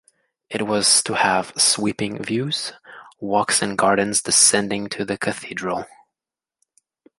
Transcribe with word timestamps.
It 0.49 0.65
was 0.65 1.03
to 1.03 1.13
have 1.13 1.53
sweeping 1.57 2.23
views, 2.23 2.73
walks 3.19 3.61
and 3.61 3.77
gardens 3.77 4.23
descending 4.23 4.89
to 4.89 5.05
the 5.05 5.15
cathedral. 5.15 5.85